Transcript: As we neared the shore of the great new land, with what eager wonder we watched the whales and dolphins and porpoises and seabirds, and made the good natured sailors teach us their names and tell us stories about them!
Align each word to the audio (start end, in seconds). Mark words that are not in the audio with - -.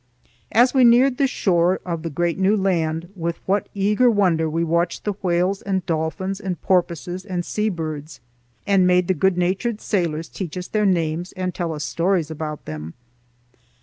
As 0.51 0.73
we 0.73 0.83
neared 0.83 1.17
the 1.19 1.27
shore 1.27 1.79
of 1.85 2.01
the 2.01 2.09
great 2.09 2.39
new 2.39 2.57
land, 2.57 3.09
with 3.15 3.37
what 3.45 3.69
eager 3.75 4.09
wonder 4.09 4.49
we 4.49 4.63
watched 4.63 5.03
the 5.03 5.13
whales 5.21 5.61
and 5.61 5.85
dolphins 5.85 6.39
and 6.39 6.59
porpoises 6.59 7.23
and 7.23 7.45
seabirds, 7.45 8.19
and 8.65 8.87
made 8.87 9.07
the 9.07 9.13
good 9.13 9.37
natured 9.37 9.79
sailors 9.79 10.27
teach 10.27 10.57
us 10.57 10.67
their 10.67 10.87
names 10.87 11.33
and 11.33 11.53
tell 11.53 11.71
us 11.71 11.83
stories 11.83 12.31
about 12.31 12.65
them! 12.65 12.95